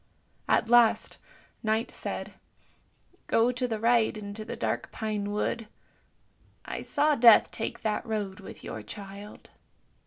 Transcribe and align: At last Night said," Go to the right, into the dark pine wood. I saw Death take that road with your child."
At 0.49 0.67
last 0.67 1.19
Night 1.61 1.91
said," 1.91 2.33
Go 3.27 3.51
to 3.51 3.67
the 3.67 3.79
right, 3.79 4.17
into 4.17 4.43
the 4.43 4.55
dark 4.55 4.91
pine 4.91 5.29
wood. 5.31 5.67
I 6.65 6.81
saw 6.81 7.13
Death 7.13 7.51
take 7.51 7.81
that 7.81 8.03
road 8.03 8.39
with 8.39 8.63
your 8.63 8.81
child." 8.81 9.51